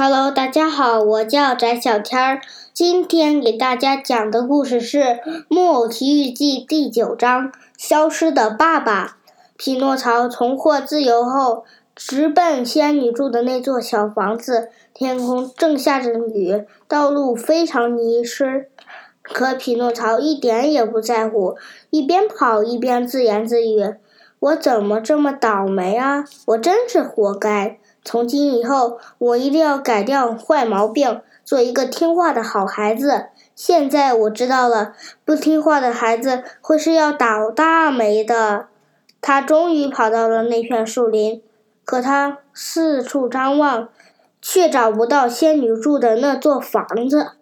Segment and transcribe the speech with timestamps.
[0.00, 2.40] Hello，大家好，我叫翟小天儿。
[2.72, 5.00] 今天给大家讲的故事是
[5.48, 9.06] 《木偶奇遇记》第九章《消失的爸爸》。
[9.56, 11.64] 匹诺曹重获自由后，
[11.96, 14.68] 直奔仙女住的那座小房子。
[14.94, 18.70] 天空正下着雨，道路非常泥湿。
[19.20, 21.56] 可匹诺曹一点也不在乎，
[21.90, 23.94] 一边跑一边自言自语
[24.38, 26.24] ：“我怎么这么倒霉啊！
[26.46, 27.80] 我真是活该！
[28.04, 33.26] 从今以后，我一定要改掉坏毛病，做一个听话的好孩子。
[33.54, 34.94] 现在我知道了，
[35.24, 38.66] 不听话的孩子会是要倒大霉的。”
[39.20, 41.42] 他终于跑到了那片树林，
[41.84, 43.88] 可他四处张望，
[44.40, 47.32] 却找不到仙女住的那座房子。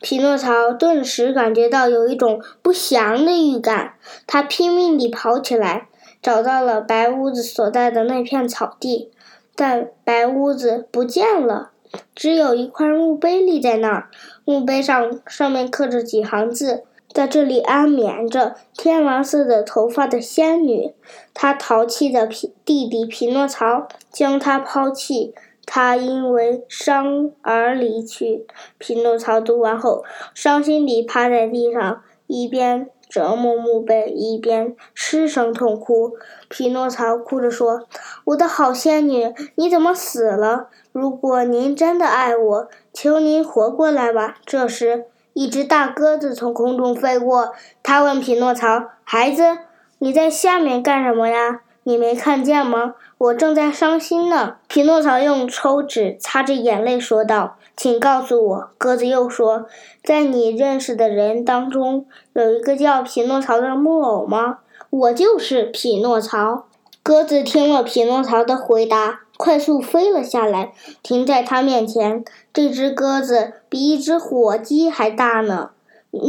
[0.00, 3.94] 匹诺曹顿时感觉到有一种不祥的预感，
[4.26, 5.86] 他拼命地跑起来，
[6.20, 9.12] 找到了白屋子所在的那片草地，
[9.54, 11.70] 但白屋子不见了，
[12.14, 14.08] 只有一块墓碑立在那儿。
[14.44, 16.84] 墓碑上上面刻着几行字。
[17.12, 20.94] 在这里安眠着天蓝色的头发的仙女，
[21.34, 25.34] 她淘气的皮弟弟匹诺曹将她抛弃，
[25.66, 28.46] 他因为伤而离去。
[28.78, 36.12] 匹诺曹读完后，伤心地趴在地上，一边折磨墓碑，一边失声痛哭。
[36.48, 37.86] 匹诺曹哭着说
[38.24, 40.68] ：“我的好仙女，你怎么死了？
[40.92, 45.04] 如果您真的爱我，求您活过来吧。”这时。
[45.32, 47.52] 一只大鸽子从空中飞过，
[47.84, 49.58] 他问匹诺曹：“孩子，
[50.00, 51.60] 你在下面干什么呀？
[51.84, 52.94] 你没看见吗？
[53.16, 59.66] 我正在伤心呢。”匹诺曹用抽纸擦着眼泪说道：“请告诉我。”鸽子又说
[60.04, 64.58] ：“在你认识的人当中，有一个叫匹诺曹的木偶吗
[64.90, 66.66] ？”“我就是匹诺曹。”
[67.02, 69.20] 鸽子听了匹诺曹的回答。
[69.36, 72.22] 快速飞了下来，停在他面前。
[72.52, 75.70] 这只鸽子比一只火鸡还大呢。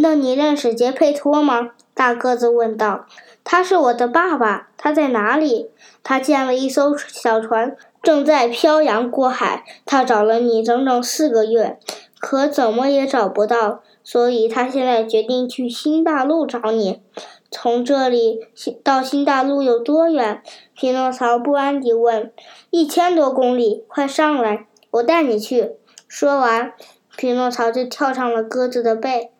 [0.02, 1.72] 那你认识杰佩托吗？
[1.94, 3.06] 大个子问道。
[3.44, 4.70] 他是我的爸爸。
[4.78, 5.70] 他在哪里？
[6.04, 9.64] 他建了一艘小船，正在漂洋过海。
[9.86, 11.78] 他找了你整整四个月，
[12.20, 13.82] 可怎么也找不到。
[14.04, 17.04] 所以他现在决定去新大陆找你。
[17.52, 18.40] 从这里
[18.84, 20.42] 到新大陆有多远？
[20.74, 22.32] 匹诺曹不安地问。
[22.72, 25.74] 一千多公里，快上来，我带你去。
[26.08, 26.74] 说完，
[27.16, 29.32] 匹诺曹就跳上了鸽子的背，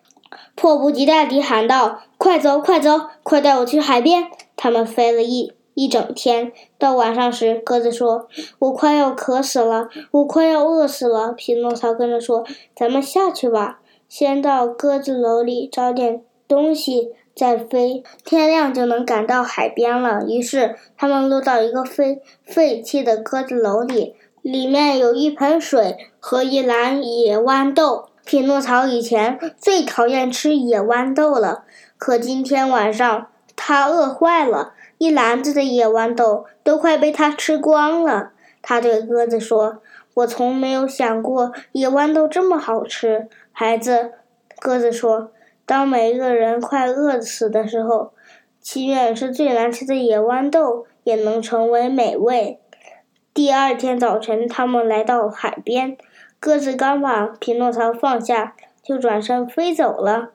[0.56, 8.28] 迫不及待地喊道：“快走，快走，快带我去海边！”他们飞了一一整天，到晚上时，鸽子说
[8.60, 20.26] ：“我快要渴死了，我快要饿死了。”匹诺曹跟着说：“咱们下去吧，先到鸽子楼里找点东西。”再飞，天亮就能赶到海边了。
[20.28, 28.10] 于是他们落到一个废废弃的鸽子楼里，里面有一盆水和一篮野豌豆。
[28.26, 31.64] 匹诺曹以前最讨厌吃野豌豆了，
[31.98, 38.32] 可今天晚上他饿坏了，一篮子的野豌豆都快被他吃光了。
[38.62, 39.82] 他对鸽子说
[40.14, 44.12] ：“我从没有想过野豌豆这么好吃。”孩子，
[44.60, 45.32] 鸽子说。
[45.64, 48.12] 当每一个人快饿死的时候，
[48.60, 52.60] 祈愿是最难吃的野豌豆也能成为美味。
[53.34, 55.98] 第二天早晨，他们来到海边，
[56.42, 60.30] 鸽子刚把匹诺曹放下，就转身飞走了。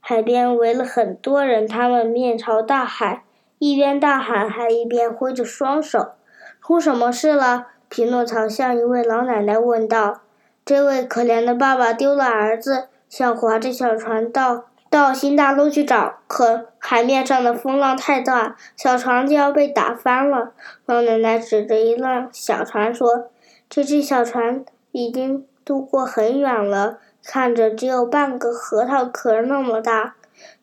[0.00, 3.22] 海边围了很多人，他们面朝大海，
[3.58, 6.12] 一边大喊，还一边挥着双手。
[6.60, 7.68] 出什么事了？
[7.88, 10.20] 匹诺曹向一位老奶奶问道。
[10.62, 14.64] 这位可怜的爸爸丢了儿子，想划着小船到。
[14.90, 20.52] 到新大陆去找，可海面上的风浪太大，小船就要被打翻了。
[20.84, 23.30] 老奶奶指着一辆小船说
[23.70, 24.64] ：“这只小船
[24.96, 30.14] 已经渡过很远了，看着只有半个核桃壳那么大，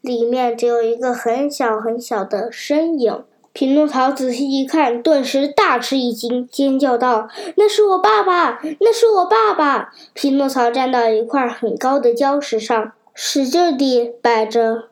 [0.01, 8.59] 里面只有一个很小很小的身影。”匹诺曹仔细一看，顿时大吃一惊，尖叫道：“那是我爸爸！
[8.80, 12.94] 那是我爸爸！”匹诺曹站到一块很高的礁石上。
[13.13, 14.85] 使劲地摆着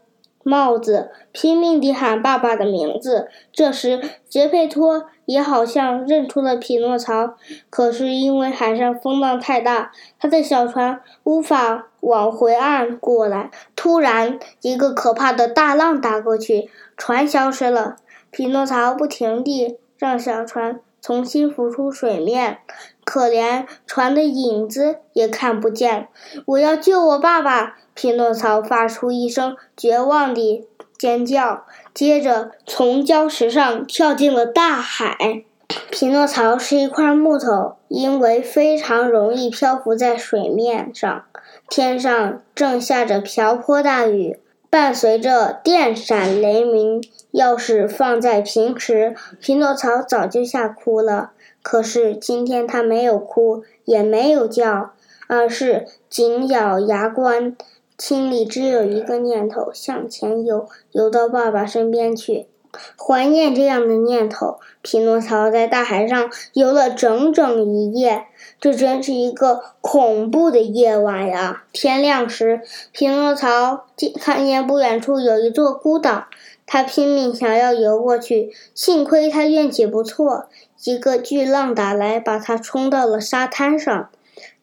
[0.43, 3.29] 帽子，拼命地喊爸爸的名字。
[3.51, 7.35] 这时，杰佩托也好像认出了匹诺曹，
[7.69, 13.51] 可是因为海上风浪太大，他的小船无法往回岸过来。
[13.75, 17.95] 突然，一个可怕的大浪打过去，船消失了。
[18.31, 22.59] 匹诺曹不停地让小船重新浮出水面，
[23.03, 26.07] 可连船的影子也看不见。
[26.45, 27.77] 我要救我爸爸！
[27.93, 30.67] 匹诺曹发出一声绝望的
[30.97, 35.43] 尖叫，接着从礁石上跳进了大海。
[35.89, 41.23] 匹诺曹是一块木头，因为非常容易漂浮在水面上。
[41.69, 44.37] 天上正下着瓢泼大雨，
[44.69, 47.01] 伴随着电闪雷鸣。
[47.31, 51.31] 要是放在平时，匹诺曹早就吓哭了。
[51.61, 54.91] 可是今天他没有哭，也没有叫，
[55.27, 57.55] 而是紧咬牙关，
[58.01, 62.47] 心里只有一个念头：向前游，游到爸爸身边去。
[62.97, 68.23] 怀念这样的念头，匹诺曹在大海上游了整整一夜。
[68.59, 71.65] 这真是一个恐怖的夜晚呀！
[71.71, 72.61] 天亮时，
[72.91, 76.25] 匹诺曹见看见不远处有一座孤岛，
[76.65, 78.51] 他拼命想要游过去。
[78.73, 80.47] 幸亏他运气不错，
[80.85, 84.09] 一个巨浪打来，把他冲到了沙滩上。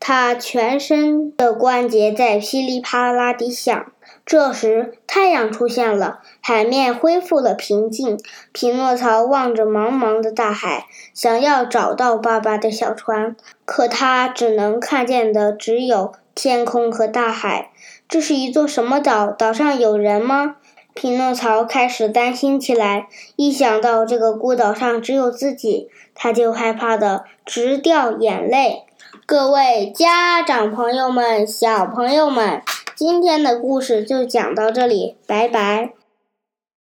[0.01, 3.93] 他全身的关节在噼里啪啦地响。
[4.25, 8.19] 这时，太阳出现了，海面恢复了平静。
[8.53, 13.35] 匹诺曹望着茫茫的大海，想要找到爸爸的小船，
[13.65, 17.71] 可他只能看见的只有天空和大海。
[18.07, 19.31] 这是一座什么岛？
[19.31, 20.57] 岛上有人吗？
[20.93, 23.07] 匹诺曹开始担心起来。
[23.37, 28.85] 一想到这个孤岛上只有自己，他就害怕的直掉眼泪。
[29.29, 32.63] 各位家长朋友们、小朋友们。
[32.97, 35.91] 今天的故事就讲到这里，拜拜。